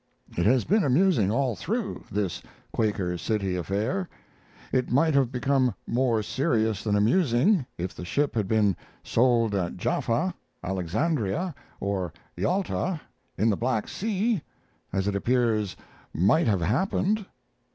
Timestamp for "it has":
0.35-0.65